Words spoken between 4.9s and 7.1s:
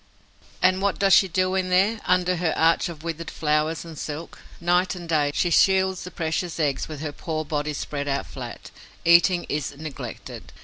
and day, she shields the precious eggs with